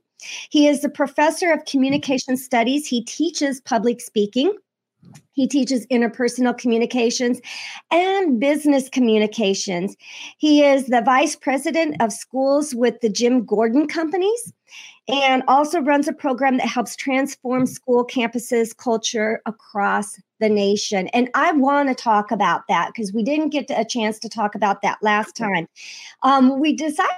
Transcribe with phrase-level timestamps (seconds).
[0.49, 2.87] He is a professor of communication studies.
[2.87, 4.55] He teaches public speaking.
[5.35, 7.41] He teaches interpersonal communications
[7.91, 9.95] and business communications.
[10.37, 14.53] He is the vice president of schools with the Jon Gordon Companies
[15.07, 21.09] and also runs a program that helps transform school campuses culture across the nation.
[21.09, 24.55] And I want to talk about that because we didn't get a chance to talk
[24.55, 25.67] about that last time.
[26.23, 27.09] Um, we decided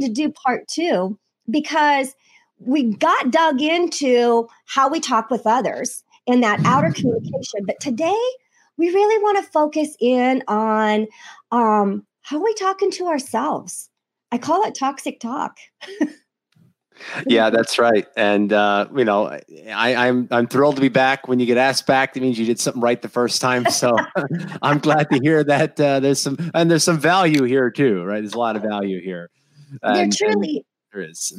[0.00, 1.18] to do part two
[1.48, 2.14] because
[2.58, 7.64] we got dug into how we talk with others in that outer communication.
[7.66, 8.18] But today,
[8.76, 11.06] we really want to focus in on
[11.50, 13.88] um, how are we talking to ourselves.
[14.32, 15.56] I call it toxic talk.
[17.26, 18.06] yeah, that's right.
[18.16, 21.28] And uh, you know, I, I'm I'm thrilled to be back.
[21.28, 23.64] When you get asked back, that means you did something right the first time.
[23.76, 23.96] So
[24.62, 28.02] I'm glad to hear that uh, there's some and there's some value here too.
[28.04, 29.30] Right, there's a lot of value here.
[29.82, 31.38] And, there truly there is.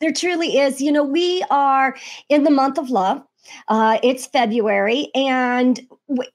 [0.00, 0.80] there truly is.
[0.80, 1.96] You know, we are
[2.28, 3.22] in the month of love.
[3.68, 5.80] Uh, it's February, and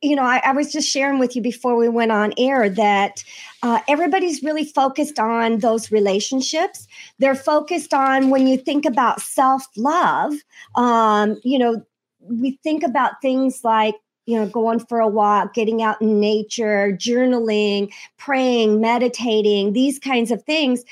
[0.02, 3.24] you know, I, I, was just sharing with you before we went on air that
[3.64, 6.88] uh, everybody's really focused on those relationships.
[7.20, 10.34] They're focused on when you think about self love.
[10.76, 11.86] Um, you know,
[12.20, 13.96] we think about things like
[14.26, 20.32] you know, going for a walk, getting out in nature, journaling, praying, meditating, these kinds
[20.32, 20.84] of things.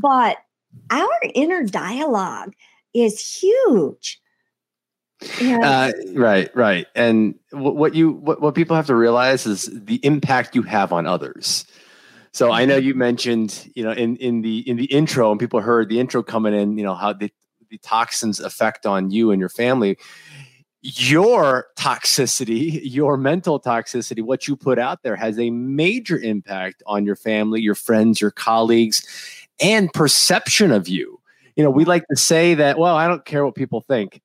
[0.00, 0.38] But
[0.90, 2.54] our inner dialogue
[2.94, 4.20] is huge.
[5.40, 6.86] Uh, right, right.
[6.94, 10.92] And what, what you what, what people have to realize is the impact you have
[10.92, 11.64] on others.
[12.32, 15.60] So I know you mentioned, you know, in in the in the intro, and people
[15.60, 17.32] heard the intro coming in, you know, how the,
[17.68, 19.98] the toxins affect on you and your family.
[20.80, 27.04] Your toxicity, your mental toxicity, what you put out there has a major impact on
[27.04, 29.04] your family, your friends, your colleagues,
[29.60, 31.20] and perception of you.
[31.56, 34.20] You know, we like to say that, well, I don't care what people think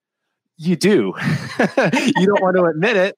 [0.66, 1.14] you do.
[1.60, 3.18] you don't want to admit it,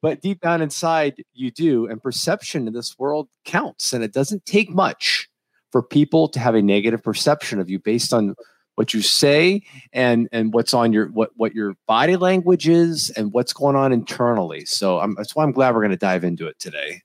[0.00, 1.86] but deep down inside, you do.
[1.86, 3.92] And perception in this world counts.
[3.92, 5.28] And it doesn't take much
[5.72, 8.34] for people to have a negative perception of you based on
[8.76, 9.62] what you say
[9.92, 13.92] and and what's on your what what your body language is and what's going on
[13.92, 14.64] internally.
[14.66, 17.02] So I'm, that's why I'm glad we're going to dive into it today.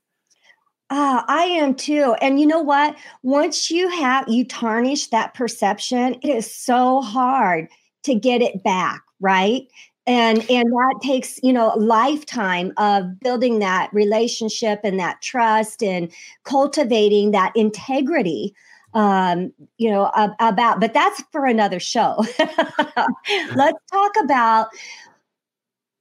[0.90, 2.14] Ah, I am too.
[2.20, 2.96] And you know what?
[3.22, 7.68] Once you have you tarnish that perception, it is so hard
[8.04, 9.62] to get it back right
[10.06, 15.82] and and that takes you know a lifetime of building that relationship and that trust
[15.82, 16.10] and
[16.44, 18.54] cultivating that integrity
[18.94, 20.10] um you know
[20.40, 22.24] about but that's for another show.
[23.54, 24.68] Let's talk about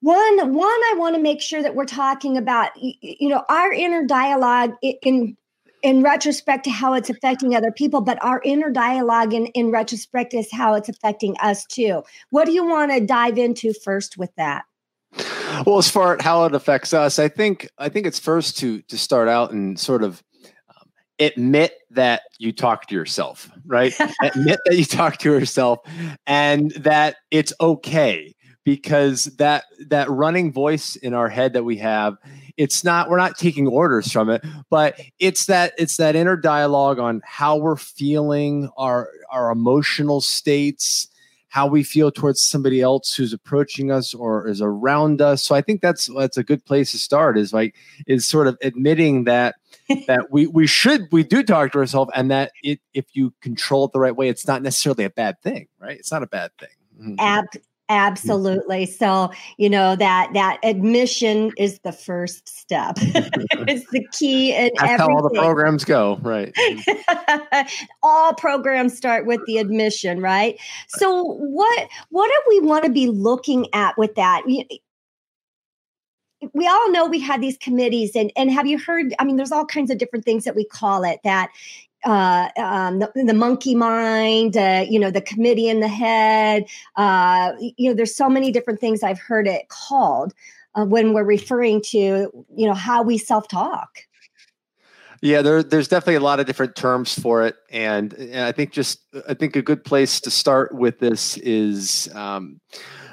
[0.02, 4.04] one one i want to make sure that we're talking about you know our inner
[4.06, 5.38] dialogue in
[5.84, 10.52] retrospect to how it's affecting other people, but our inner dialogue in, in retrospect is
[10.52, 12.04] how it's affecting us too.
[12.30, 14.64] What do you want to dive into first with that?
[15.66, 18.82] well, as far as how it affects us, I think I think it's first to
[18.84, 20.24] to start out and sort of
[20.70, 20.90] um,
[21.20, 23.94] admit that you talk to yourself, right?
[24.22, 25.80] admit that you talk to yourself,
[26.26, 32.18] and that it's okay because that that running voice in our head that we have
[32.58, 37.00] it's not we're not taking orders from it but it's that it's that inner dialogue
[37.00, 41.08] on how we're feeling our our emotional states
[41.52, 45.44] how we feel towards somebody else who's approaching us or is around us.
[45.44, 47.76] So i think that's that's a good place to start is like
[48.08, 49.56] is sort of admitting that
[50.08, 53.86] that we we should we do talk to ourselves and that it if you control
[53.86, 55.98] it the right way it's not necessarily a bad thing right?
[55.98, 56.70] It's not a bad thing.
[57.00, 57.16] Mm-hmm.
[57.20, 58.86] Ab- Absolutely.
[58.86, 62.96] So, you know, that that admission is the first step.
[63.02, 65.10] it's the key and That's everything.
[65.10, 66.56] how all the programs go, right?
[68.04, 70.58] all programs start with the admission, right?
[70.88, 74.44] So, what what do we want to be looking at with that?
[76.54, 79.52] we all know we have these committees and and have you heard i mean there's
[79.52, 81.52] all kinds of different things that we call it that
[82.04, 86.66] uh, um, the, the, monkey mind, uh, you know, the committee in the head.
[86.96, 90.34] Uh, you know, there's so many different things I've heard it called
[90.76, 91.98] uh, when we're referring to,
[92.56, 94.00] you know, how we self talk.
[95.22, 98.72] Yeah, there, there's definitely a lot of different terms for it, and, and, I think
[98.72, 102.60] just I think a good place to start with this is um,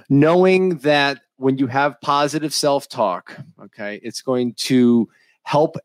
[0.09, 5.07] knowing that when you have positive self talk, okay, it's going to
[5.43, 5.77] help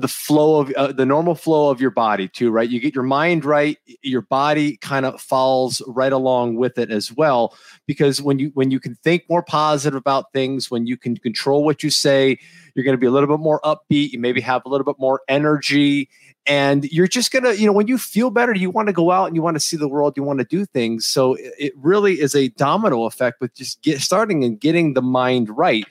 [0.00, 2.68] the flow of uh, the normal flow of your body too right?
[2.68, 7.12] You get your mind right your body kind of falls right along with it as
[7.12, 7.56] well
[7.86, 11.64] because when you when you can think more positive about things when you can control
[11.64, 12.38] what you say
[12.74, 14.96] you're going to be a little bit more upbeat you maybe have a little bit
[14.98, 16.08] more energy
[16.46, 19.10] and you're just going to you know when you feel better you want to go
[19.10, 21.06] out and you want to see the world you want to do things.
[21.06, 25.48] So it really is a domino effect with just get starting and getting the mind
[25.56, 25.84] right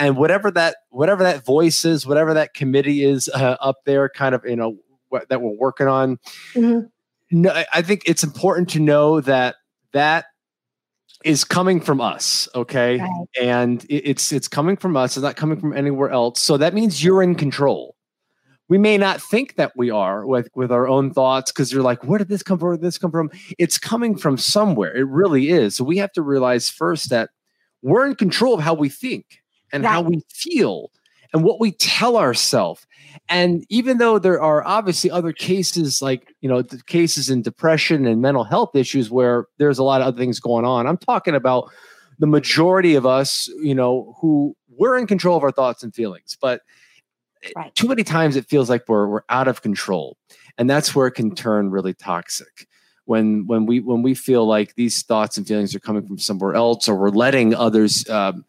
[0.00, 4.34] and whatever that whatever that voice is whatever that committee is uh, up there kind
[4.34, 4.76] of you know
[5.10, 6.18] what, that we're working on
[6.54, 6.86] mm-hmm.
[7.30, 9.56] no, i think it's important to know that
[9.92, 10.26] that
[11.24, 12.98] is coming from us okay?
[12.98, 13.26] Right.
[13.40, 16.40] and it's it's coming from us it's not coming from anywhere else.
[16.40, 17.94] So that means you're in control.
[18.68, 22.04] We may not think that we are with with our own thoughts because you're like
[22.04, 22.68] where did this come from?
[22.68, 23.30] Where did this come from?
[23.58, 24.96] It's coming from somewhere.
[24.96, 25.76] It really is.
[25.76, 27.30] So we have to realize first that
[27.82, 29.39] we're in control of how we think
[29.72, 29.90] and right.
[29.90, 30.90] how we feel
[31.32, 32.86] and what we tell ourselves.
[33.28, 38.06] And even though there are obviously other cases, like, you know, the cases in depression
[38.06, 41.34] and mental health issues where there's a lot of other things going on, I'm talking
[41.34, 41.70] about
[42.18, 46.36] the majority of us, you know, who we're in control of our thoughts and feelings.
[46.40, 46.62] But
[47.54, 47.74] right.
[47.74, 50.16] too many times it feels like we're, we're out of control.
[50.58, 52.66] And that's where it can turn really toxic
[53.06, 56.54] when when we when we feel like these thoughts and feelings are coming from somewhere
[56.54, 58.44] else or we're letting others um,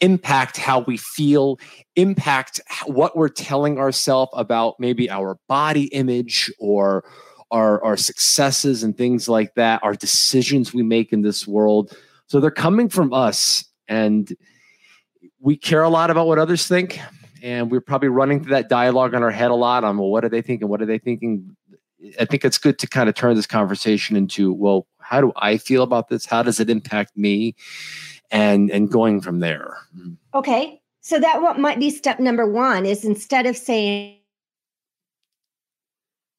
[0.00, 1.58] impact how we feel,
[1.96, 7.04] impact what we're telling ourselves about maybe our body image or
[7.50, 11.96] our, our successes and things like that, our decisions we make in this world.
[12.26, 14.34] So they're coming from us, and
[15.40, 16.98] we care a lot about what others think.
[17.42, 20.24] And we're probably running through that dialogue on our head a lot on, well, what
[20.24, 20.68] are they thinking?
[20.68, 21.54] What are they thinking?
[22.18, 25.58] I think it's good to kind of turn this conversation into, well, how do I
[25.58, 26.24] feel about this?
[26.24, 27.54] How does it impact me?
[28.30, 29.76] And and going from there.
[30.34, 34.18] Okay, so that what might be step number one is instead of saying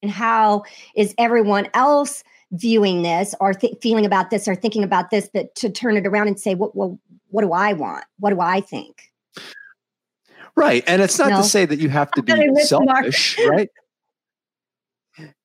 [0.05, 0.63] and how
[0.95, 5.53] is everyone else viewing this or th- feeling about this or thinking about this, but
[5.55, 6.99] to turn it around and say, what, well,
[7.29, 8.05] what do I want?
[8.19, 9.01] What do I think?
[10.55, 10.83] Right.
[10.87, 11.37] And it's not no.
[11.37, 13.69] to say that you have to be selfish, right?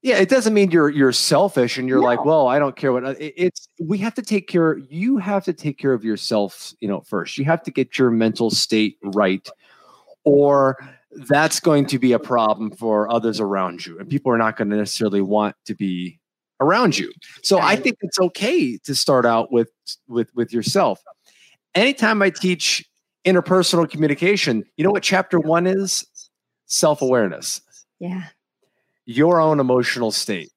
[0.02, 2.04] Yeah, it doesn't mean you're you're selfish and you're no.
[2.04, 3.68] like, well, I don't care what uh, it's.
[3.78, 4.78] We have to take care.
[4.78, 7.38] You have to take care of yourself, you know, first.
[7.38, 9.48] You have to get your mental state right,
[10.24, 10.76] or
[11.28, 14.70] that's going to be a problem for others around you, and people are not going
[14.70, 16.18] to necessarily want to be
[16.60, 17.12] around you.
[17.42, 19.70] So I think it's okay to start out with
[20.08, 21.00] with with yourself.
[21.76, 22.84] Anytime I teach
[23.24, 26.06] interpersonal communication, you know what chapter one is?
[26.66, 27.60] Self awareness.
[28.00, 28.24] Yeah
[29.06, 30.50] your own emotional state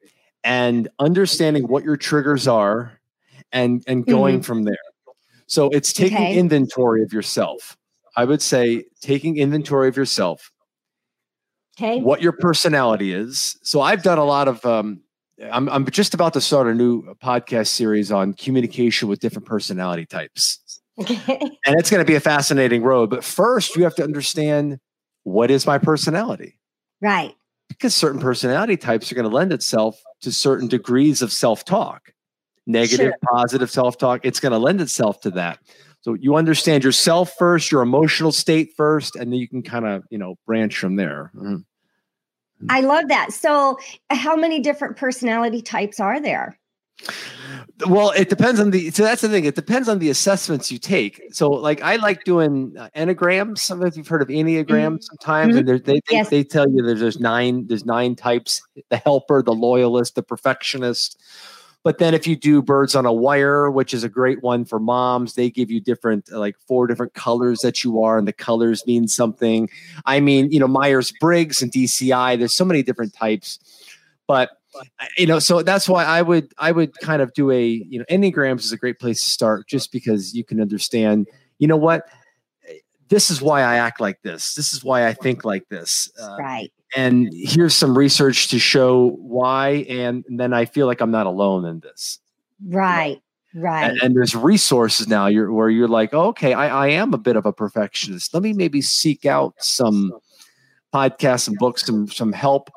[0.44, 3.00] and understanding what your triggers are
[3.52, 4.44] and and going mm-hmm.
[4.44, 4.76] from there.
[5.48, 6.38] So it's taking okay.
[6.38, 7.78] inventory of yourself.
[8.16, 10.52] I would say taking inventory of yourself.
[11.78, 12.02] Okay.
[12.02, 13.58] What your personality is.
[13.64, 15.02] So i've done a lot of um,
[15.52, 20.06] I'm, I'm just about to start a new podcast series on communication with different personality
[20.06, 20.82] types.
[21.00, 21.18] Okay.
[21.66, 24.80] and it's going to be a fascinating road but first you have to understand
[25.24, 26.60] what is my personality?
[27.02, 27.36] Right
[27.78, 32.14] because certain personality types are going to lend itself to certain degrees of self-talk
[32.66, 33.30] negative sure.
[33.32, 35.60] positive self-talk it's going to lend itself to that
[36.04, 40.04] So you understand yourself first, your emotional state first, and then you can kind of,
[40.10, 41.32] you know, branch from there.
[41.34, 41.56] Mm-hmm.
[42.70, 43.32] I love that.
[43.32, 43.78] So,
[44.10, 46.60] how many different personality types are there?
[47.88, 48.92] Well, it depends on the.
[48.92, 49.46] So that's the thing.
[49.46, 51.22] It depends on the assessments you take.
[51.32, 53.60] So, like, I like doing uh, enneagrams.
[53.60, 55.02] Some of you've heard of enneagrams mm-hmm.
[55.02, 55.70] sometimes, mm-hmm.
[55.70, 56.30] and they they, yes.
[56.30, 61.20] they tell you there's, there's nine there's nine types: the helper, the loyalist, the perfectionist.
[61.84, 64.80] But then if you do birds on a wire, which is a great one for
[64.80, 68.88] moms, they give you different, like four different colors that you are, and the colors
[68.88, 69.70] mean something.
[70.06, 73.60] I mean, you know, Myers Briggs and DCI, there's so many different types.
[74.28, 74.52] But
[75.18, 78.06] you know, so that's why I would I would kind of do a, you know,
[78.10, 81.28] Enneagrams is a great place to start just because you can understand,
[81.60, 82.08] you know what?
[83.10, 84.56] This is why I act like this.
[84.56, 86.12] This is why I think like this.
[86.20, 91.02] Uh, right and here's some research to show why and, and then i feel like
[91.02, 92.20] i'm not alone in this
[92.68, 93.22] right
[93.54, 97.14] right and, and, there's resources now you're where you're like oh, okay I, I am
[97.14, 100.12] a bit of a perfectionist let me maybe seek out some
[100.94, 102.70] podcasts and books some some help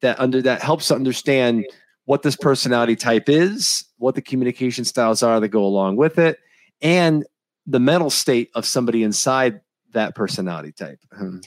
[0.00, 1.64] that under that helps to understand
[2.04, 6.38] what this personality type is what the communication styles are that go along with it
[6.80, 7.24] and
[7.66, 9.60] the mental state of somebody inside
[9.92, 11.38] that personality type hmm.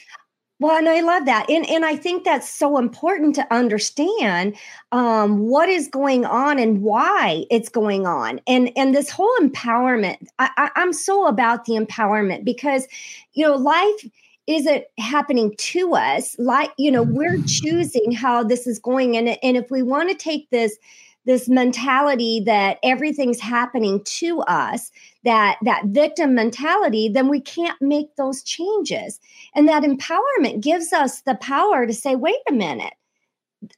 [0.60, 1.50] Well, and I love that.
[1.50, 4.56] And, and I think that's so important to understand
[4.94, 8.40] um, what is going on and why it's going on.
[8.48, 12.88] And, and this whole empowerment, I, I, I'm so about the empowerment because,
[13.34, 14.10] you know, life
[14.48, 16.36] isn't happening to us.
[16.38, 17.46] Like, you know, we're mm-hmm.
[17.46, 19.18] choosing how this is going.
[19.18, 20.78] And, and if we want to take this,
[21.26, 24.92] this mentality that everything's happening to us
[25.24, 29.20] that that victim mentality then we can't make those changes
[29.56, 32.94] and that empowerment gives us the power to say wait a minute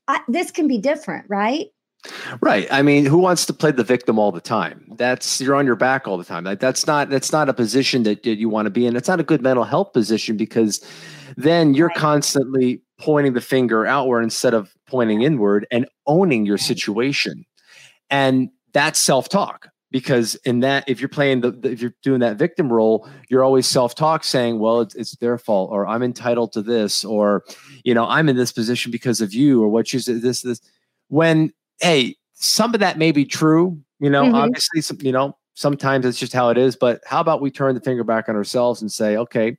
[0.08, 1.68] I, this can be different right
[2.42, 2.68] Right.
[2.72, 4.94] I mean, who wants to play the victim all the time?
[4.98, 6.44] That's you're on your back all the time.
[6.44, 8.96] That, that's not that's not a position that, that you want to be in.
[8.96, 10.86] It's not a good mental health position because
[11.36, 11.98] then you're right.
[11.98, 17.46] constantly pointing the finger outward instead of pointing inward and owning your situation.
[18.10, 22.38] And that's self-talk because in that if you're playing the, the, if you're doing that
[22.38, 26.62] victim role you're always self-talk saying well it's, it's, their fault or i'm entitled to
[26.62, 27.44] this or
[27.84, 30.62] you know i'm in this position because of you or what you said this this
[31.08, 34.36] when hey some of that may be true you know mm-hmm.
[34.36, 37.76] obviously some, you know sometimes it's just how it is but how about we turn
[37.76, 39.58] the finger back on ourselves and say okay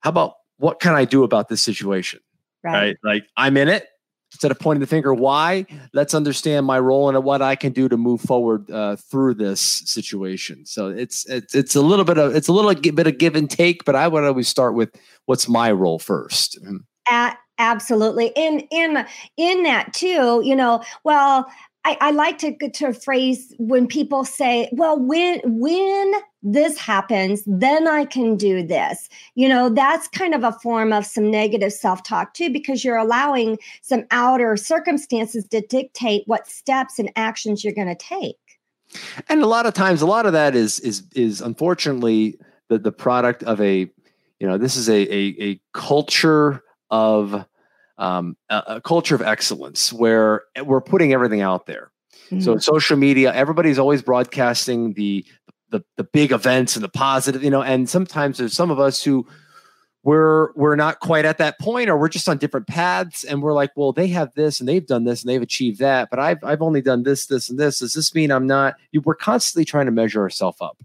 [0.00, 2.20] how about what can i do about this situation
[2.62, 2.96] right, right?
[3.02, 3.88] like i'm in it
[4.32, 7.88] instead of pointing the finger why let's understand my role and what i can do
[7.88, 12.34] to move forward uh, through this situation so it's, it's it's a little bit of
[12.34, 14.94] it's a little bit of give and take but i would always start with
[15.26, 16.78] what's my role first mm-hmm.
[17.06, 19.06] At, absolutely in in
[19.36, 21.46] in that too you know well
[21.84, 27.86] I, I like to to phrase when people say, "Well, when when this happens, then
[27.86, 32.02] I can do this." You know, that's kind of a form of some negative self
[32.02, 37.74] talk too, because you're allowing some outer circumstances to dictate what steps and actions you're
[37.74, 38.36] going to take.
[39.28, 42.92] And a lot of times, a lot of that is is is unfortunately the the
[42.92, 43.80] product of a,
[44.40, 46.63] you know, this is a a, a culture
[46.94, 47.44] of
[47.98, 51.90] um, a, a, culture of excellence where we're putting everything out there.
[52.26, 52.40] Mm-hmm.
[52.40, 55.24] So social media, everybody's always broadcasting the,
[55.70, 57.62] the the big events and the positive, you know.
[57.62, 59.26] And sometimes there's some of us who
[60.04, 63.52] we're we're not quite at that point, or we're just on different paths, and we're
[63.52, 66.42] like, well, they have this and they've done this and they've achieved that, but I've
[66.44, 67.80] I've only done this, this, and this.
[67.80, 68.76] Does this mean I'm not?
[68.92, 70.78] You, We're constantly trying to measure ourselves up.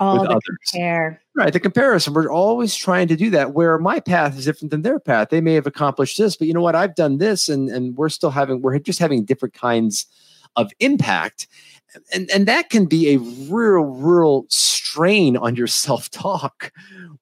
[0.00, 0.58] Oh, with the others.
[0.70, 1.22] compare.
[1.36, 1.52] Right.
[1.52, 2.14] The comparison.
[2.14, 5.28] We're always trying to do that where my path is different than their path.
[5.28, 6.74] They may have accomplished this, but you know what?
[6.74, 10.06] I've done this and, and we're still having, we're just having different kinds
[10.56, 11.46] of impact.
[12.14, 16.72] And, and that can be a real, real strain on your self talk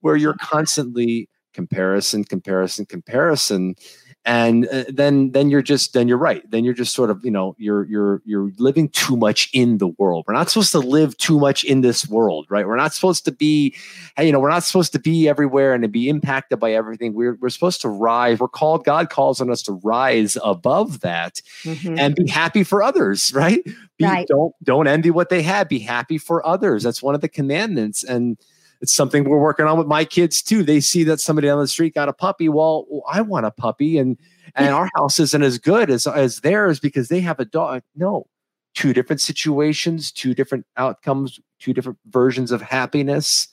[0.01, 3.75] where you're constantly comparison, comparison, comparison
[4.25, 6.49] and uh, then then you're just then you're right.
[6.51, 9.89] Then you're just sort of you know you're you're you're living too much in the
[9.89, 10.25] world.
[10.27, 12.67] We're not supposed to live too much in this world right?
[12.67, 13.75] We're not supposed to be
[14.17, 17.13] hey you know we're not supposed to be everywhere and to be impacted by everything.
[17.13, 18.41] We're we're supposed to rise.
[18.41, 21.99] We're called god calls on us to rise above that mm-hmm.
[21.99, 23.63] and be happy for others right?
[23.99, 24.27] Be, right.
[24.27, 25.69] don't don't envy what they have.
[25.69, 26.83] Be happy for others.
[26.83, 28.03] That's one of the commandments.
[28.03, 28.39] And
[28.85, 30.63] it's something we're working on with my kids too.
[30.63, 32.51] They see that somebody on the street got a puppy.
[32.51, 34.19] Well, I want a puppy, and
[34.55, 37.83] and our house isn't as good as as theirs because they have a dog.
[37.97, 38.27] No,
[38.75, 43.49] two different situations, two different outcomes, two different versions of happiness.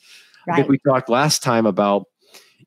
[0.45, 0.55] Right.
[0.55, 2.07] I think we talked last time about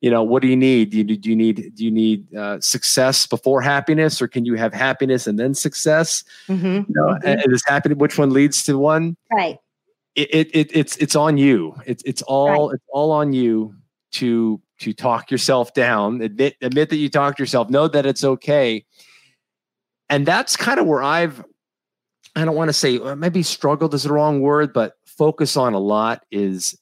[0.00, 2.58] you know what do you need do you, do you need do you need uh,
[2.60, 6.66] success before happiness or can you have happiness and then success mm-hmm.
[6.66, 7.26] you know mm-hmm.
[7.26, 9.58] and, and is happiness which one leads to one right
[10.14, 11.74] it, it, it's it's on you.
[11.86, 12.74] It's it's all right.
[12.74, 13.74] it's all on you
[14.12, 16.20] to to talk yourself down.
[16.20, 17.68] Admit admit that you talked yourself.
[17.70, 18.84] Know that it's okay.
[20.08, 21.44] And that's kind of where I've
[22.36, 25.78] I don't want to say maybe struggled is the wrong word, but focus on a
[25.78, 26.78] lot is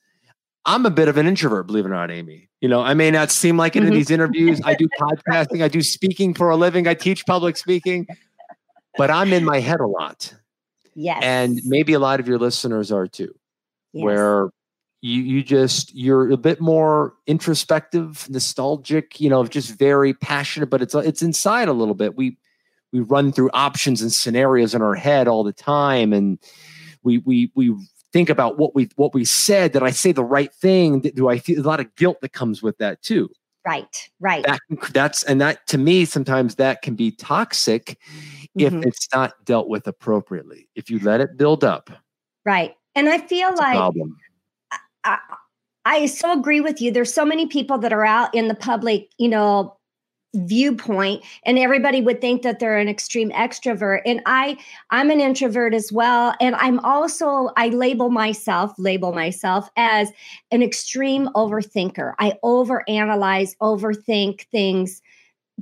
[0.64, 2.48] I'm a bit of an introvert, believe it or not, Aimee.
[2.60, 3.88] You know, I may not seem like it mm-hmm.
[3.88, 4.60] in these interviews.
[4.64, 8.06] I do podcasting, I do speaking for a living, I teach public speaking,
[8.96, 10.34] but I'm in my head a lot.
[10.94, 11.20] Yes.
[11.22, 13.34] And maybe a lot of your listeners are too,
[13.92, 14.04] yes.
[14.04, 14.50] where
[15.00, 20.82] you you just you're a bit more introspective, nostalgic, you know, just very passionate, but
[20.82, 22.16] it's it's inside a little bit.
[22.16, 22.37] We
[22.92, 26.38] we run through options and scenarios in our head all the time and
[27.02, 27.75] we we we
[28.12, 31.38] think about what we what we said did i say the right thing do i
[31.38, 33.28] feel a lot of guilt that comes with that too
[33.66, 34.61] right right that,
[34.92, 37.99] that's and that to me sometimes that can be toxic
[38.59, 38.78] mm-hmm.
[38.78, 41.90] if it's not dealt with appropriately if you let it build up
[42.44, 44.16] right and i feel like problem.
[45.04, 45.18] I,
[45.85, 49.09] I so agree with you there's so many people that are out in the public
[49.18, 49.76] you know
[50.35, 54.56] viewpoint and everybody would think that they're an extreme extrovert and i
[54.90, 60.11] i'm an introvert as well and i'm also i label myself label myself as
[60.50, 65.02] an extreme overthinker i overanalyze overthink things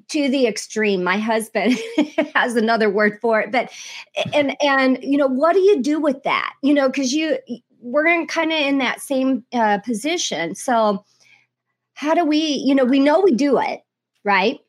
[0.08, 1.78] to the extreme my husband
[2.34, 3.70] has another word for it but
[4.32, 7.36] and and you know what do you do with that you know because you
[7.80, 11.04] we're in kind of in that same uh, position so
[11.94, 13.80] how do we you know we know we do it
[14.24, 14.60] right?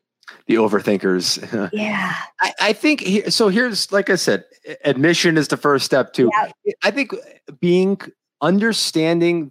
[0.46, 1.70] The overthinkers.
[1.72, 2.14] Yeah.
[2.40, 3.48] I, I think he, so.
[3.48, 4.44] Here's, like I said,
[4.84, 6.30] admission is the first step too.
[6.82, 7.12] I think
[7.60, 8.00] being
[8.40, 9.50] understanding,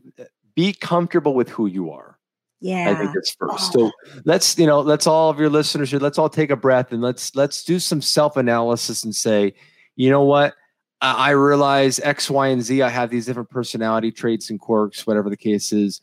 [0.55, 2.17] be comfortable with who you are.
[2.61, 2.91] Yeah.
[2.91, 3.75] I think it's first.
[3.75, 3.89] Oh.
[3.89, 3.91] So
[4.23, 7.01] let's, you know, let's all of your listeners here, let's all take a breath and
[7.01, 9.53] let's let's do some self-analysis and say,
[9.95, 10.53] you know what?
[11.01, 12.83] I realize X, Y, and Z.
[12.83, 16.01] I have these different personality traits and quirks, whatever the case is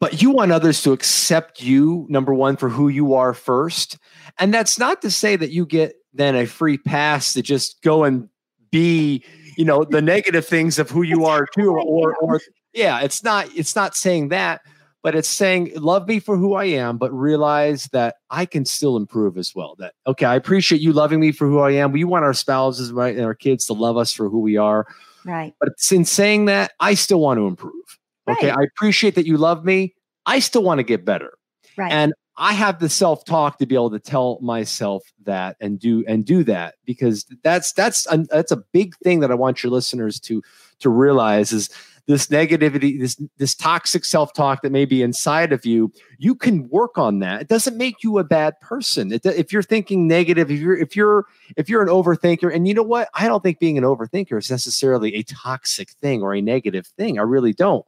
[0.00, 3.98] but you want others to accept you number one for who you are first
[4.38, 8.02] and that's not to say that you get then a free pass to just go
[8.02, 8.28] and
[8.72, 9.22] be
[9.56, 12.40] you know the negative things of who you are too or or
[12.72, 14.62] yeah it's not it's not saying that
[15.02, 18.96] but it's saying love me for who i am but realize that i can still
[18.96, 22.04] improve as well that okay i appreciate you loving me for who i am we
[22.04, 24.86] want our spouses right and our kids to love us for who we are
[25.24, 27.98] right but in saying that i still want to improve
[28.30, 28.50] Okay.
[28.50, 29.94] I appreciate that you love me.
[30.26, 31.32] I still want to get better.
[31.76, 31.92] Right.
[31.92, 36.04] And I have the self talk to be able to tell myself that and do
[36.06, 39.72] and do that because that's that's a, that's a big thing that I want your
[39.72, 40.42] listeners to
[40.78, 41.68] to realize is
[42.06, 46.68] this negativity this this toxic self talk that may be inside of you you can
[46.68, 47.42] work on that.
[47.42, 49.12] It doesn't make you a bad person.
[49.12, 52.74] It, if you're thinking negative if you're if you're if you're an overthinker and you
[52.74, 53.08] know what?
[53.14, 57.18] I don't think being an overthinker is necessarily a toxic thing or a negative thing.
[57.18, 57.84] I really don't.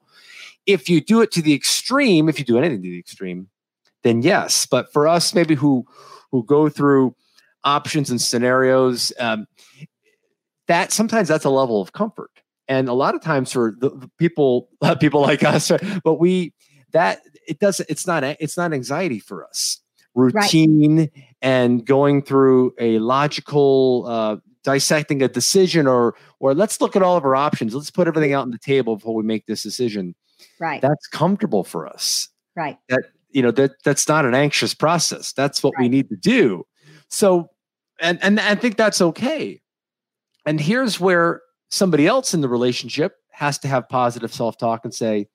[0.67, 3.49] If you do it to the extreme, if you do anything to the extreme,
[4.03, 4.67] then yes.
[4.67, 5.87] But for us, maybe who
[6.31, 7.15] who go through
[7.65, 9.47] options and scenarios, um,
[10.67, 12.31] that sometimes that's a level of comfort.
[12.73, 15.71] And a lot of times for the, the people, uh, people like us,
[16.05, 16.53] but we
[16.93, 17.89] that it doesn't.
[17.91, 18.25] It's not.
[18.25, 19.79] It's not anxiety for us.
[20.15, 21.11] Routine right.
[21.41, 27.17] and going through a logical uh, dissecting a decision or or let's look at all
[27.17, 30.15] of our options let's put everything out on the table before we make this decision
[30.59, 30.81] Right.
[30.81, 32.29] That's comfortable for us.
[32.57, 32.79] Right.
[32.89, 35.33] That you know that that's not an anxious process.
[35.33, 35.85] That's what right.
[35.85, 36.67] we need to do.
[37.09, 37.51] So
[38.01, 39.61] and and I think that's okay.
[40.45, 41.42] And here's where
[41.73, 45.29] somebody else in the relationship has to have positive self-talk and say,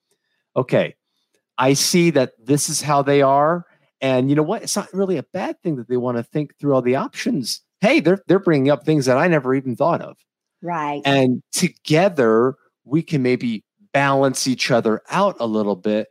[0.56, 0.94] "Okay,
[1.58, 3.66] I see that this is how they are
[4.00, 4.62] and you know what?
[4.62, 7.62] It's not really a bad thing that they want to think through all the options.
[7.80, 10.16] Hey, they're they're bringing up things that I never even thought of.
[10.62, 11.02] Right.
[11.04, 16.08] And together we can maybe balance each other out a little bit.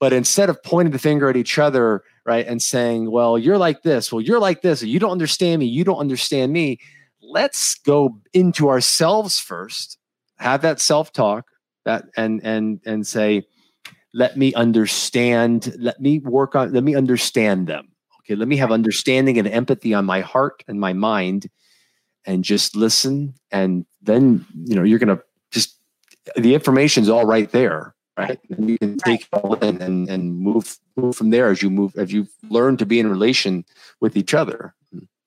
[0.00, 3.82] But instead of pointing the finger at each other, right, and saying, well, you're like
[3.82, 6.78] this, well, you're like this, you don't understand me, you don't understand me,
[7.28, 9.98] let's go into ourselves first,
[10.38, 11.46] have that self-talk,
[11.84, 13.46] that and and and say,
[14.14, 17.88] let me understand, let me work on, let me understand them.
[18.20, 21.48] Okay, let me have understanding and empathy on my heart and my mind
[22.26, 23.34] and just listen.
[23.50, 25.78] And then, you know, you're gonna just
[26.36, 28.38] the information's all right there, right?
[28.50, 31.70] And you can take it all in and, and move move from there as you
[31.70, 33.64] move as you learn to be in relation
[34.00, 34.74] with each other.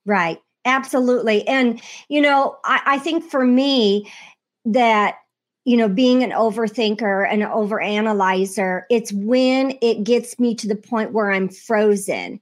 [0.06, 0.40] Right.
[0.66, 1.48] Absolutely.
[1.48, 4.12] And you know, I, I think for me
[4.66, 5.16] that
[5.64, 10.76] you know, being an overthinker and an overanalyzer, it's when it gets me to the
[10.76, 12.42] point where I'm frozen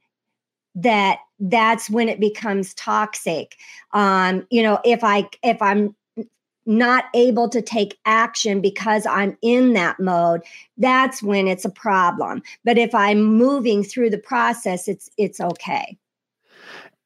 [0.76, 3.56] that that's when it becomes toxic.
[3.94, 5.96] Um, you know, if I if I'm
[6.66, 10.42] not able to take action because I'm in that mode,
[10.78, 12.44] that's when it's a problem.
[12.64, 15.98] But if I'm moving through the process, it's it's okay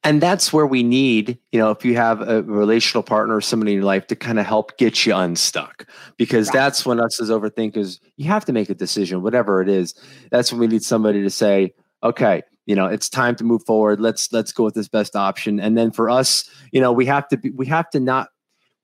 [0.04, 3.72] and that's where we need you know if you have a relational partner or somebody
[3.72, 5.86] in your life to kind of help get you unstuck.
[6.16, 6.54] Because right.
[6.54, 9.94] that's when us as overthinkers you have to make a decision whatever it is.
[10.30, 14.00] That's when we need somebody to say okay you know it's time to move forward.
[14.00, 15.58] Let's let's go with this best option.
[15.58, 18.28] And then for us you know we have to be we have to not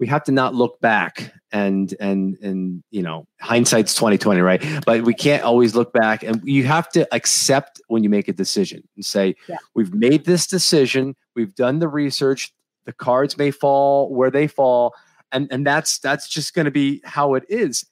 [0.00, 5.02] we have to not look back and and and you know hindsight's 2020 right but
[5.02, 8.82] we can't always look back and you have to accept when you make a decision
[8.96, 9.58] and say yeah.
[9.74, 12.52] we've made this decision we've done the research
[12.86, 14.94] the cards may fall where they fall
[15.30, 17.84] and and that's that's just going to be how it is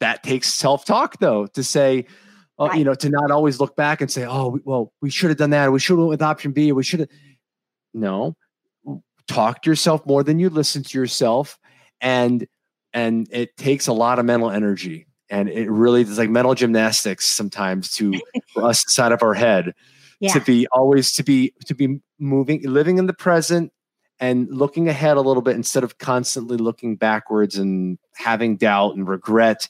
[0.00, 2.06] that takes self-talk though to say
[2.60, 2.78] uh, right.
[2.78, 5.50] you know to not always look back and say oh well we should have done
[5.50, 7.08] that or we should have went with option b or we should have
[7.94, 8.36] no
[9.28, 11.58] talk to yourself more than you listen to yourself
[12.00, 12.46] and
[12.92, 17.26] and it takes a lot of mental energy and it really is like mental gymnastics
[17.26, 18.14] sometimes to
[18.52, 19.74] for us inside of our head
[20.20, 20.32] yeah.
[20.32, 23.72] to be always to be to be moving living in the present
[24.20, 29.08] and looking ahead a little bit instead of constantly looking backwards and having doubt and
[29.08, 29.68] regret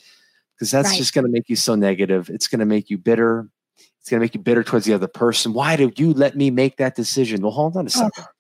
[0.55, 0.99] because that's right.
[0.99, 2.29] just going to make you so negative.
[2.31, 3.49] It's going to make you bitter.
[4.01, 5.53] It's going to make you bitter towards the other person.
[5.53, 7.43] Why did you let me make that decision?
[7.43, 7.89] Well hold on a oh.
[7.91, 8.25] second.
[8.27, 8.38] oh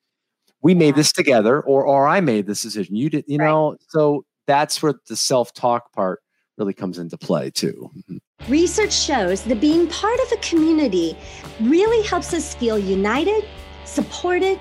[0.62, 2.97] we made this together or or I made this decision.
[2.97, 3.47] You did, you right.
[3.47, 6.21] know, so that's where the self-talk part
[6.57, 7.90] really comes into play too.
[7.97, 8.53] Mm-hmm.
[8.53, 11.16] Research shows that being part of a community
[11.61, 13.44] really helps us feel united,
[13.85, 14.59] supported,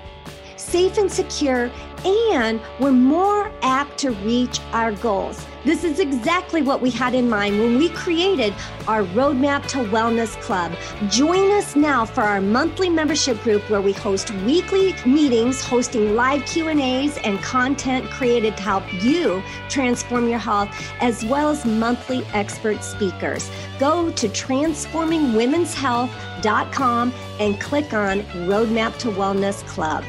[0.70, 1.70] safe and secure,
[2.04, 5.44] and we're more apt to reach our goals.
[5.64, 8.54] This is exactly what we had in mind when we created
[8.86, 10.72] our Roadmap to Wellness Club.
[11.08, 16.46] Join us now for our monthly membership group where we host weekly meetings, hosting live
[16.46, 22.84] Q&As and content created to help you transform your health as well as monthly expert
[22.84, 23.50] speakers.
[23.78, 30.04] Go to transformingwomenshealth.com and click on Roadmap to Wellness Club.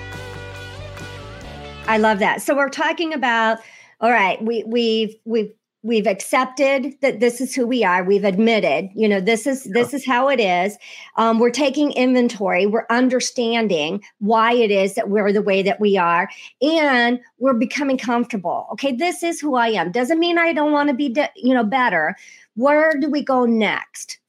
[1.89, 2.43] I love that.
[2.43, 3.59] So we're talking about
[3.99, 8.03] all right, we we've we've we've accepted that this is who we are.
[8.03, 10.77] We've admitted you know this is this is how it is.
[11.17, 12.67] Um, we're taking inventory.
[12.67, 16.29] We're understanding why it is that we're the way that we are.
[16.61, 18.67] And we're becoming comfortable.
[18.73, 19.91] Okay this is who i am.
[19.91, 22.15] Doesn't mean i don't want to be de- you know better.
[22.55, 24.19] Where do we go next?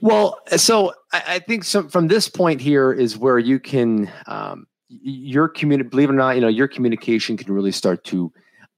[0.00, 4.66] Well so i, I think so from this point here is where you can um,
[5.02, 8.32] your community, believe it or not, you know, your communication can really start to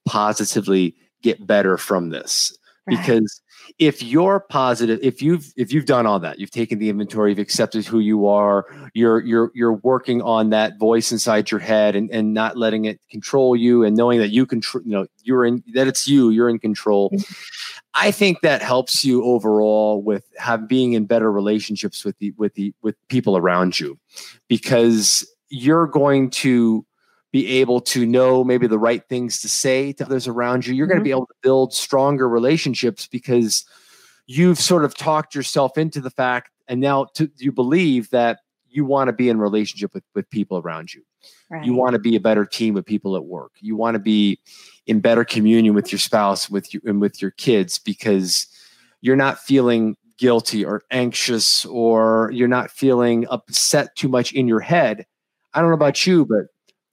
[0.06, 2.56] positively get better from this.
[2.86, 2.96] Right.
[2.98, 3.42] Because
[3.78, 7.38] if you're positive, if you've if you've done all that, you've taken the inventory, you've
[7.38, 12.10] accepted who you are, you're you're you're working on that voice inside your head and,
[12.10, 15.64] and not letting it control you and knowing that you control, you know, you're in
[15.74, 17.10] that it's you, you're in control.
[17.10, 17.32] Mm-hmm.
[17.94, 22.54] I think that helps you overall with have being in better relationships with the with
[22.54, 23.98] the with people around you
[24.48, 26.84] because you're going to
[27.32, 30.74] be able to know maybe the right things to say to others around you.
[30.74, 30.92] You're mm-hmm.
[30.92, 33.64] going to be able to build stronger relationships because
[34.26, 38.84] you've sort of talked yourself into the fact and now to, you believe that you
[38.84, 41.02] want to be in relationship with, with people around you.
[41.50, 41.64] Right.
[41.64, 43.52] You want to be a better team with people at work.
[43.60, 44.40] You want to be
[44.86, 48.46] in better communion with your spouse with you and with your kids because
[49.00, 54.60] you're not feeling guilty or anxious or you're not feeling upset too much in your
[54.60, 55.06] head
[55.56, 56.46] I don't know about you, but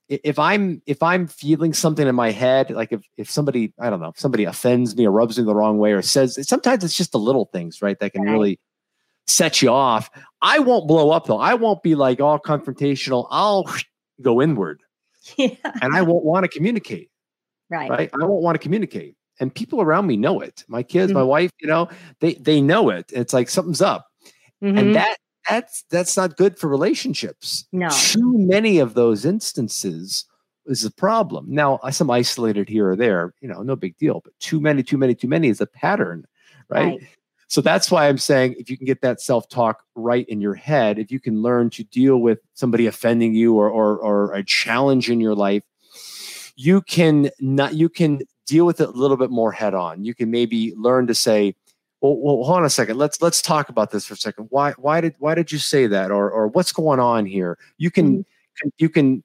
[0.08, 3.99] if I'm if I'm feeling something in my head, like if if somebody I don't
[3.99, 6.95] know if somebody offends me or rubs me the wrong way or says sometimes it's
[6.95, 8.60] just the little things right that can really
[9.28, 10.10] set you off.
[10.41, 11.39] I won't blow up though.
[11.39, 13.28] I won't be like all confrontational.
[13.32, 13.65] I'll
[14.21, 14.82] go inward,
[15.38, 15.56] yeah.
[15.82, 17.10] and I won't want to communicate.
[17.69, 17.89] Right.
[17.89, 18.10] Right.
[18.13, 20.63] I won't want to communicate, and people around me know it.
[20.69, 21.19] My kids, mm-hmm.
[21.19, 21.89] my wife, you know,
[22.21, 23.12] they they know it.
[23.13, 24.08] It's like something's up,
[24.63, 24.78] mm-hmm.
[24.78, 25.17] and that
[25.49, 27.65] that's that's not good for relationships.
[27.71, 27.89] No.
[27.89, 30.25] Too many of those instances
[30.65, 31.45] is a problem.
[31.49, 34.97] Now, some isolated here or there, you know, no big deal, but too many, too
[34.97, 36.25] many, too many is a pattern,
[36.69, 36.99] right?
[36.99, 37.08] right.
[37.47, 40.97] So that's why I'm saying if you can get that self-talk right in your head,
[40.97, 45.10] if you can learn to deal with somebody offending you or or, or a challenge
[45.10, 45.63] in your life,
[46.56, 50.03] you can not you can deal with it a little bit more head on.
[50.03, 51.56] You can maybe learn to say,
[52.04, 52.98] well, well, hold on a second.
[52.98, 54.48] Let's let's talk about this for a second.
[54.50, 57.58] Why why did why did you say that, or or what's going on here?
[57.78, 58.70] You can mm-hmm.
[58.78, 59.24] you can,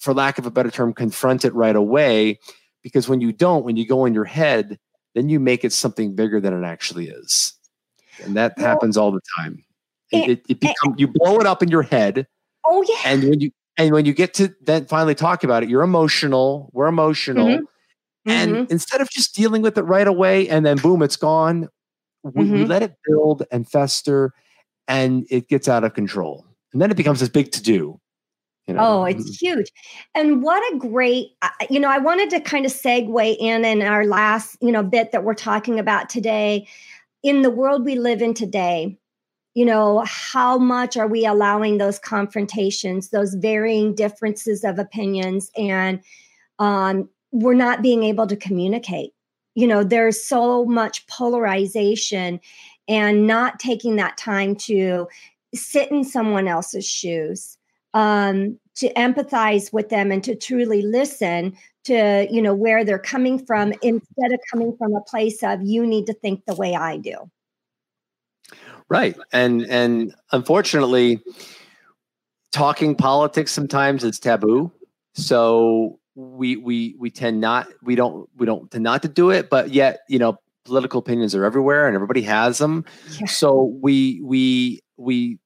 [0.00, 2.40] for lack of a better term, confront it right away,
[2.82, 4.80] because when you don't, when you go in your head,
[5.14, 7.52] then you make it something bigger than it actually is,
[8.24, 9.64] and that well, happens all the time.
[10.10, 12.26] It, it, it become you blow it up in your head.
[12.64, 13.12] Oh yeah.
[13.12, 16.68] And when you and when you get to then finally talk about it, you're emotional.
[16.72, 17.46] We're emotional.
[17.46, 17.64] Mm-hmm
[18.26, 18.72] And mm-hmm.
[18.72, 21.68] instead of just dealing with it right away and then boom, it's gone,
[22.22, 22.52] we, mm-hmm.
[22.52, 24.32] we let it build and fester
[24.86, 26.46] and it gets out of control.
[26.72, 28.00] And then it becomes this big to do.
[28.66, 28.80] You know?
[28.84, 29.56] Oh, it's mm-hmm.
[29.58, 29.72] huge.
[30.14, 31.28] And what a great,
[31.70, 35.12] you know, I wanted to kind of segue in in our last, you know, bit
[35.12, 36.68] that we're talking about today.
[37.22, 38.98] In the world we live in today,
[39.54, 46.00] you know, how much are we allowing those confrontations, those varying differences of opinions, and
[46.58, 49.12] um, we're not being able to communicate.
[49.58, 52.38] You know, there's so much polarization
[52.86, 55.08] and not taking that time to
[55.52, 57.58] sit in someone else's shoes
[57.92, 63.44] um, to empathize with them and to truly listen to you know where they're coming
[63.44, 66.96] from instead of coming from a place of you need to think the way i
[66.96, 67.16] do.
[68.88, 71.20] Right and and unfortunately
[72.52, 74.70] talking politics sometimes is taboo
[75.14, 79.48] so we we we tend not we don't we don't tend not to do it
[79.48, 82.84] but yet you know political opinions are everywhere and everybody has them
[83.18, 83.26] yeah.
[83.26, 85.38] so we we we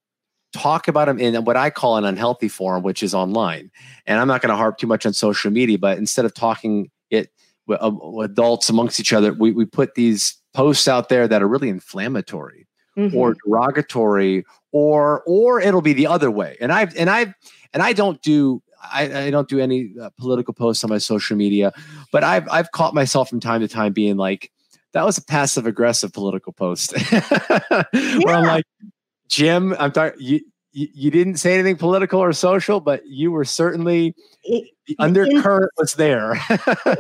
[0.52, 3.70] talk about them in what I call an unhealthy form, which is online.
[4.06, 6.90] And I'm not going to harp too much on social media, but instead of talking
[7.10, 7.30] it
[7.66, 11.48] with, uh, adults amongst each other, we, we put these posts out there that are
[11.48, 13.16] really inflammatory mm-hmm.
[13.16, 16.56] or derogatory or or it'll be the other way.
[16.60, 17.32] And I've and I've
[17.72, 21.36] and I don't do I, I don't do any uh, political posts on my social
[21.36, 21.72] media,
[22.10, 24.50] but I've I've caught myself from time to time being like,
[24.92, 26.94] that was a passive aggressive political post.
[27.12, 27.84] yeah.
[27.92, 28.64] Where I'm like,
[29.28, 30.40] Jim, I'm talking.
[30.74, 35.64] You, you, didn't say anything political or social, but you were certainly it, the undercurrent
[35.64, 36.32] in, was there.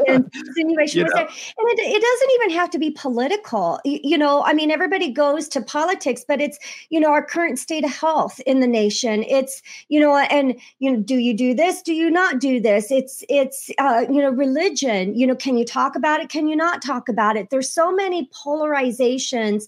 [0.06, 3.80] insinuation you was there, and it, it, doesn't even have to be political.
[3.84, 6.58] You, you, know, I mean, everybody goes to politics, but it's
[6.90, 9.24] you know our current state of health in the nation.
[9.24, 11.80] It's you know, and you know, do you do this?
[11.80, 12.90] Do you not do this?
[12.90, 15.14] It's it's uh, you know, religion.
[15.16, 16.28] You know, can you talk about it?
[16.28, 17.48] Can you not talk about it?
[17.50, 19.64] There's so many polarizations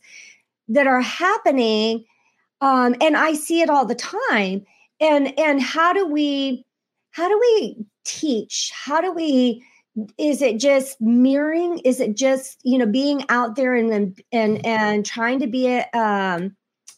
[0.69, 2.05] that are happening
[2.64, 4.64] um, and i see it all the time.
[5.00, 6.64] And and how do we
[7.11, 8.72] how do we teach?
[8.74, 9.62] How do we
[10.18, 11.79] is it just mirroring?
[11.81, 15.87] Is it just you know being out there and and and trying to be a,
[15.92, 16.57] um,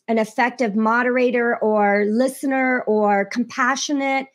[0.09, 4.29] an effective moderator or listener or compassionate?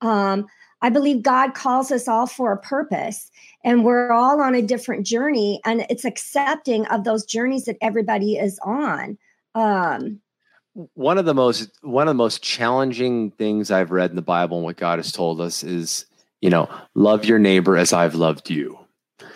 [0.00, 0.46] Um,
[0.80, 3.32] i believe god calls us all for a purpose
[3.64, 8.36] and we're all on a different journey and it's accepting of those journeys that everybody
[8.36, 9.18] is on.
[9.56, 10.20] Um,
[10.94, 14.58] one of the most one of the most challenging things I've read in the Bible
[14.58, 16.06] and what God has told us is,
[16.40, 18.78] you know, love your neighbor as I've loved you.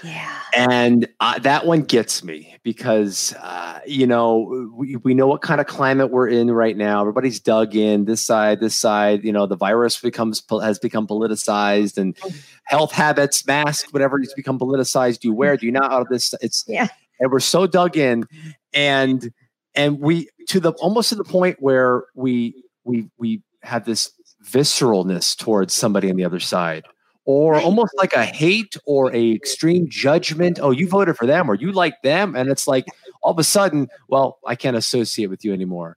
[0.04, 0.38] Yeah.
[0.56, 5.60] And uh, that one gets me because, uh, you know, we, we know what kind
[5.60, 7.00] of climate we're in right now.
[7.00, 9.24] Everybody's dug in this side, this side.
[9.24, 12.46] You know, the virus becomes has become politicized, and mm.
[12.64, 15.20] health habits, mask, whatever, it's become politicized.
[15.20, 15.56] Do you wear?
[15.56, 15.90] Do you not?
[15.90, 16.88] Out of this, it's yeah.
[17.18, 18.26] And we're so dug in,
[18.72, 19.32] and
[19.74, 24.10] and we to the almost to the point where we we we have this
[24.44, 26.84] visceralness towards somebody on the other side
[27.24, 30.58] or almost like a hate or a extreme judgment.
[30.60, 32.34] Oh you voted for them or you like them.
[32.34, 32.86] And it's like
[33.22, 35.96] all of a sudden well i can't associate with you anymore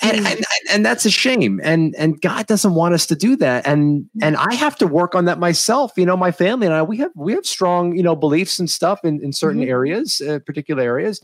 [0.00, 0.36] and, mm.
[0.36, 1.60] and, and that's a shame.
[1.62, 3.66] And and god doesn't want us to do that.
[3.66, 5.92] And and i have to work on that myself.
[5.96, 8.70] You know my family and i we have we have strong you know beliefs and
[8.70, 9.70] stuff in, in certain mm-hmm.
[9.70, 11.20] areas uh, particular areas.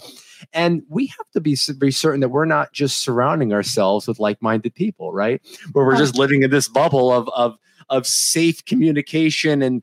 [0.52, 4.74] And we have to be, be certain that we're not just surrounding ourselves with like-minded
[4.74, 5.40] people right?
[5.72, 7.56] Where we're just living in this bubble of of
[7.88, 9.62] of safe communication.
[9.62, 9.82] And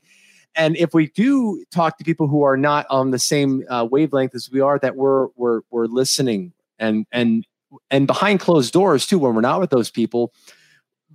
[0.54, 4.34] and if we do talk to people who are not on the same uh, wavelength
[4.34, 7.46] as we are that we're we're we're listening and and
[7.90, 10.32] and behind closed doors too when we're not with those people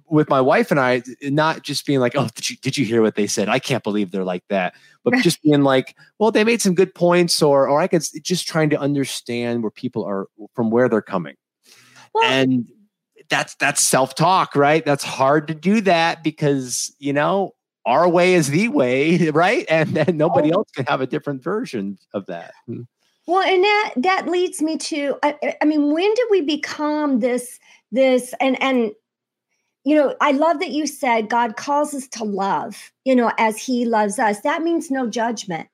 [0.09, 3.01] with my wife and I, not just being like, "Oh, did you did you hear
[3.01, 3.49] what they said?
[3.49, 6.93] I can't believe they're like that," but just being like, "Well, they made some good
[6.95, 11.01] points," or or I could just trying to understand where people are from where they're
[11.01, 11.35] coming,
[12.13, 12.67] well, and
[13.29, 14.85] that's that's self talk, right?
[14.85, 17.53] That's hard to do that because you know
[17.85, 19.65] our way is the way, right?
[19.69, 20.59] And and nobody oh.
[20.59, 22.53] else can have a different version of that.
[22.65, 22.81] Hmm.
[23.27, 27.59] Well, and that that leads me to I, I mean, when did we become this
[27.91, 28.91] this and and
[29.83, 33.57] you know, I love that you said God calls us to love, you know, as
[33.57, 34.41] he loves us.
[34.41, 35.69] That means no judgment.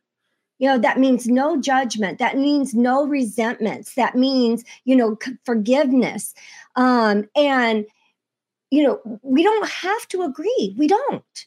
[0.59, 2.19] You know, that means no judgment.
[2.19, 3.95] That means no resentments.
[3.95, 6.35] That means, you know, forgiveness.
[6.75, 7.85] Um, and,
[8.69, 10.75] you know, we don't have to agree.
[10.77, 11.45] We don't.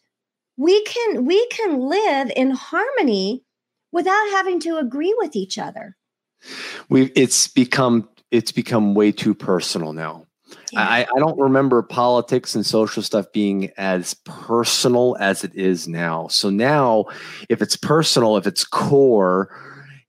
[0.56, 3.44] We can we can live in harmony
[3.96, 5.96] without having to agree with each other.
[6.90, 10.26] We it's become it's become way too personal now.
[10.70, 10.86] Yeah.
[10.86, 16.28] I, I don't remember politics and social stuff being as personal as it is now.
[16.28, 17.06] So now,
[17.48, 19.48] if it's personal, if it's core,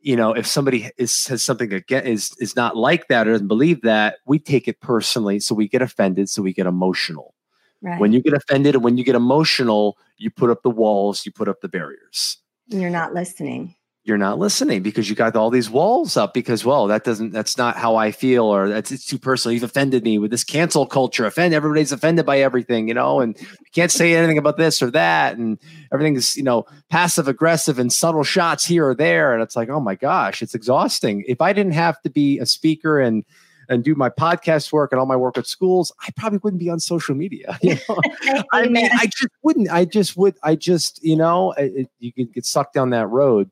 [0.01, 3.47] you know, if somebody is has something again is is not like that or doesn't
[3.47, 5.39] believe that, we take it personally.
[5.39, 6.27] So we get offended.
[6.27, 7.33] So we get emotional.
[7.81, 8.01] Right.
[8.01, 11.31] When you get offended and when you get emotional, you put up the walls, you
[11.31, 12.37] put up the barriers.
[12.69, 13.75] You're not listening.
[14.03, 17.57] You're not listening because you got all these walls up because well that doesn't that's
[17.57, 19.53] not how i feel or that's it's too personal.
[19.53, 21.25] You've offended me with this cancel culture.
[21.25, 24.89] Offend everybody's offended by everything you know and you can't say anything about this or
[24.91, 25.59] that and
[25.91, 29.33] everything's, you know passive aggressive and subtle shots here or there.
[29.33, 31.25] And it's like oh my gosh it's exhausting.
[31.27, 33.25] If i didn't have to be a speaker and
[33.69, 36.69] and do my podcast work and all my work at schools, I probably wouldn't be
[36.69, 37.57] on social media.
[37.63, 38.43] You know?
[38.53, 39.69] I mean, I just wouldn't.
[39.69, 40.35] I just would.
[40.43, 43.51] I just, you know, it, you could get sucked down that road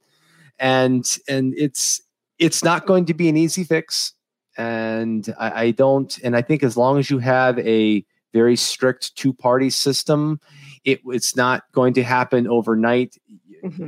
[0.59, 2.01] and and it's
[2.39, 4.13] it's not going to be an easy fix
[4.57, 9.15] and I, I, don't and i think as long as you have a very strict
[9.15, 10.41] two party system.
[10.83, 13.17] It, it's not going to happen overnight.
[13.63, 13.87] Mm-hmm.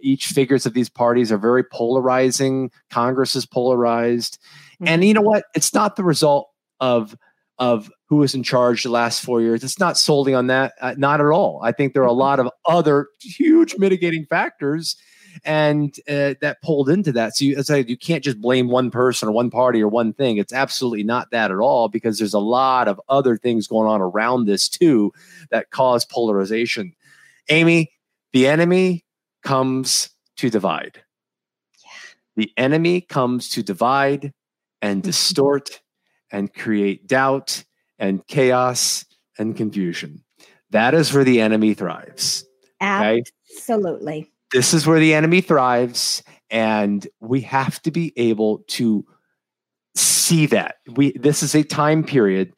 [0.00, 2.72] each figures of these parties are very polarizing.
[2.90, 4.38] Congress is polarized.
[4.74, 4.88] Mm-hmm.
[4.88, 5.44] and you know what?
[5.54, 6.48] It's not the result
[6.80, 7.16] of
[7.58, 9.62] of who was in charge the last four years.
[9.62, 11.60] It's not solely on that uh, not at all.
[11.62, 12.18] I think there are a mm-hmm.
[12.18, 14.96] lot of other huge mitigating factors
[15.44, 17.36] and uh, that pulled into that.
[17.36, 20.12] So you, it's like you can't just blame one person or one party or one
[20.12, 20.38] thing.
[20.38, 24.00] It's absolutely not that at all because there's a lot of other things going on
[24.00, 25.12] around this too
[25.50, 26.94] that cause polarization.
[27.48, 27.90] Aimee,
[28.32, 29.04] the enemy
[29.42, 31.02] comes to divide.
[31.84, 31.90] Yeah.
[32.36, 34.32] The enemy comes to divide
[34.80, 35.08] and mm-hmm.
[35.08, 35.80] distort
[36.30, 37.64] and create doubt
[37.98, 39.04] and chaos
[39.38, 40.24] and confusion.
[40.70, 42.44] That is where the enemy thrives.
[42.80, 43.22] Okay?
[43.56, 49.04] Absolutely this is where the enemy thrives and we have to be able to
[49.94, 50.76] see that.
[50.94, 52.52] We this is a time period.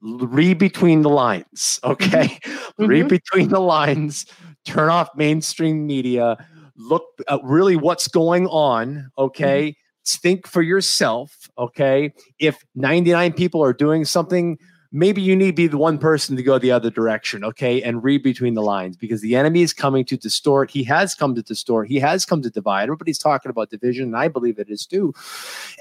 [0.00, 2.38] Read between the lines okay?
[2.78, 2.86] Mm-hmm.
[2.86, 4.26] read between the lines.
[4.64, 6.36] Turn off mainstream media.
[6.76, 9.70] Look at really what's going on okay?
[9.70, 10.20] Mm-hmm.
[10.22, 12.12] think for yourself okay?
[12.38, 14.58] If 99 people are doing something
[14.92, 18.02] maybe you need to be the one person to go the other direction, okay, and
[18.02, 20.70] read between the lines because the enemy is coming to distort.
[20.70, 21.88] He has come to distort.
[21.88, 22.84] He has come to divide.
[22.84, 25.14] Everybody's talking about division, and I believe it is too.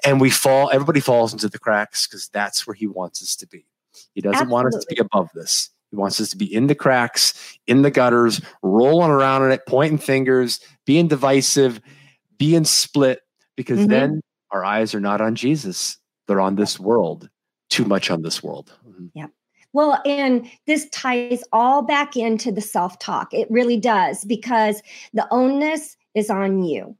[0.05, 0.69] And we fall.
[0.71, 3.65] Everybody falls into the cracks because that's where he wants us to be.
[4.13, 4.53] He doesn't Absolutely.
[4.53, 5.69] want us to be above this.
[5.89, 9.61] He wants us to be in the cracks, in the gutters, rolling around in it,
[9.67, 11.81] pointing fingers, being divisive,
[12.37, 13.21] being split,
[13.55, 13.89] because mm-hmm.
[13.89, 15.97] then our eyes are not on Jesus.
[16.27, 17.27] They're on this world
[17.69, 18.73] too much on this world.
[18.87, 19.07] Mm-hmm.
[19.13, 19.27] Yeah.
[19.71, 23.33] Well, and this ties all back into the self talk.
[23.33, 24.81] It really does because
[25.13, 26.97] the onus is on you.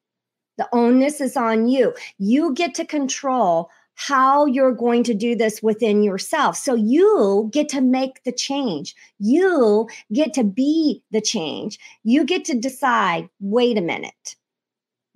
[0.58, 1.93] The onus is on you.
[2.17, 6.55] You get to control how you're going to do this within yourself.
[6.55, 8.95] So you get to make the change.
[9.19, 11.77] You get to be the change.
[12.03, 14.36] You get to decide, wait a minute.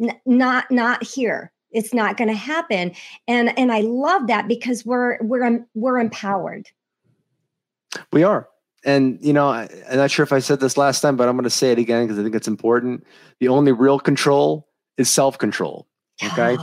[0.02, 2.94] N- not not here it's not going to happen.
[3.28, 6.70] And and i love that because we're we're um, we're empowered.
[8.12, 8.48] We are.
[8.86, 11.36] And you know I, i'm not sure if i said this last time but i'm
[11.36, 13.06] going to say it again because i think it's important.
[13.40, 15.88] The only real control is self-control
[16.24, 16.58] okay?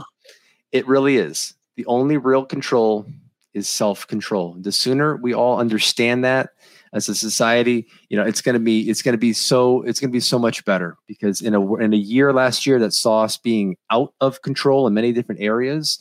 [0.73, 1.55] It really is.
[1.77, 3.07] The only real control
[3.55, 4.57] is self-control.
[4.61, 6.51] The sooner we all understand that
[6.93, 10.01] as a society you know it's going to be it's going to be so it's
[10.01, 12.93] going to be so much better because in a in a year last year that
[12.93, 15.99] saw us being out of control in many different areas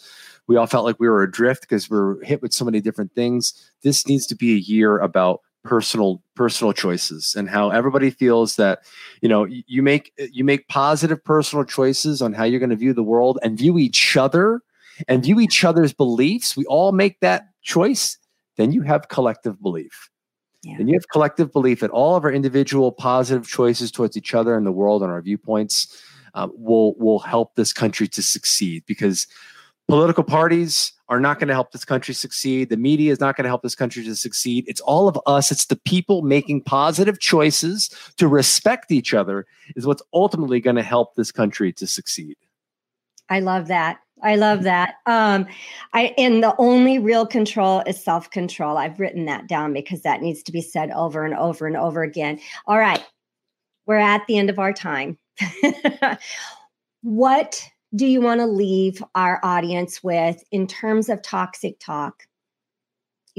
[0.50, 3.14] we all felt like we were adrift because we are hit with so many different
[3.14, 3.54] things.
[3.84, 8.80] This needs to be a year about personal personal choices and how everybody feels that
[9.22, 12.94] you know you make you make positive personal choices on how you're going to view
[12.94, 14.62] the world and view each other
[15.08, 16.58] and view each other's beliefs.
[16.58, 18.18] We all make that choice
[18.58, 20.09] then you have collective belief
[20.64, 20.76] yeah.
[20.78, 24.58] And you have collective belief that all of our individual positive choices towards each other
[24.58, 29.26] and the world and our viewpoints uh, will will help this country to succeed because
[29.88, 32.70] political parties are not going to help this country succeed.
[32.70, 34.66] The media is not going to help this country to succeed.
[34.68, 35.52] It's all of us.
[35.52, 40.84] It's the people making positive choices to respect each other is what's ultimately going to
[40.84, 42.38] help this country to succeed.
[43.30, 44.00] I love that.
[44.22, 44.96] I love that.
[45.06, 45.48] Um,
[45.94, 48.78] I and the only real control is self control.
[48.78, 52.04] I've written that down because that needs to be said over and over and over
[52.04, 52.40] again.
[52.68, 53.04] All right,
[53.86, 55.18] we're at the end of our time.
[57.02, 62.24] what do you want to leave our audience with in terms of toxic talk?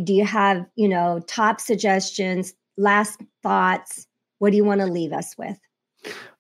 [0.03, 4.07] Do you have, you know, top suggestions, last thoughts?
[4.39, 5.59] What do you want to leave us with?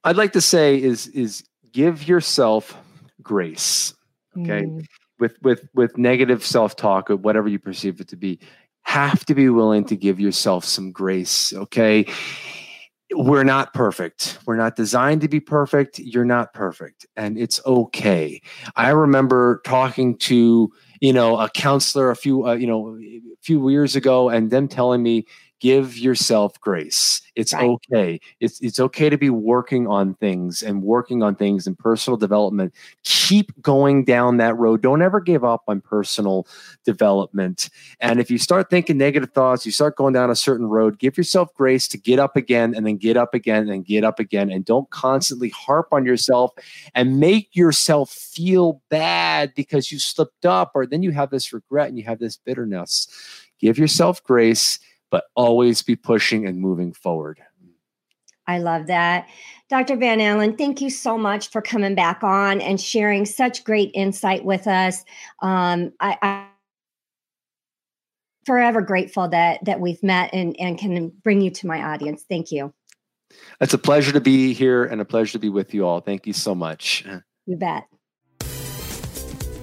[0.05, 2.77] I'd like to say is is give yourself
[3.23, 3.95] grace
[4.39, 4.85] okay mm.
[5.19, 8.39] with with with negative self-talk or whatever you perceive it to be
[8.83, 12.07] have to be willing to give yourself some grace, okay?
[13.13, 14.39] We're not perfect.
[14.47, 15.99] We're not designed to be perfect.
[15.99, 18.41] You're not perfect, and it's okay.
[18.77, 23.69] I remember talking to, you know, a counselor a few, uh, you know, a few
[23.69, 25.27] years ago and them telling me,
[25.61, 27.21] give yourself grace.
[27.37, 27.69] It's right.
[27.71, 28.21] okay.
[28.41, 32.75] It's it's okay to be working on things and working on things and personal development.
[33.05, 34.83] Keep going down that road.
[34.83, 36.47] Don't ever give up on personal
[36.85, 37.71] development.
[38.01, 41.17] And if you start thinking negative thoughts, you start going down a certain road, give
[41.17, 44.51] yourself grace to get up again and then get up again and get up again
[44.51, 46.53] and don't constantly harp on yourself
[46.95, 51.89] and make yourself feel bad because you slipped up or then you have this regret
[51.89, 53.09] and you have this bitterness.
[53.61, 54.79] Give yourself grace
[55.11, 57.41] but always be pushing and moving forward.
[58.47, 59.29] I love that.
[59.69, 59.97] Dr.
[59.97, 64.45] Van Allan, thank you so much for coming back on and sharing such great insight
[64.45, 65.05] with us.
[65.41, 66.47] Um, I, I
[68.45, 72.25] forever grateful that that we've met and, and can bring you to my audience.
[72.29, 72.73] Thank you.
[73.61, 76.01] It's a pleasure to be here and a pleasure to be with you all.
[76.01, 77.05] Thank you so much.
[77.47, 77.85] You bet.